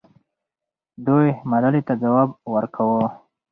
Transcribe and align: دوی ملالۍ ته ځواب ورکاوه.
دوی 1.05 1.27
ملالۍ 1.49 1.81
ته 1.87 1.93
ځواب 2.01 2.29
ورکاوه. 2.53 3.07